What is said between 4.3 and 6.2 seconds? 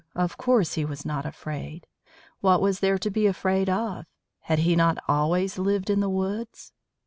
Had he not always lived in the